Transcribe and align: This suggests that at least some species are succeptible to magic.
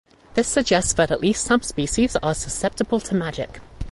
This 0.33 0.47
suggests 0.47 0.93
that 0.93 1.11
at 1.11 1.21
least 1.21 1.43
some 1.43 1.61
species 1.61 2.15
are 2.23 2.33
succeptible 2.33 2.99
to 3.03 3.13
magic. 3.13 3.61